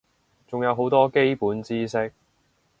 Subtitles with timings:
[0.47, 2.11] 仲有好多基本知識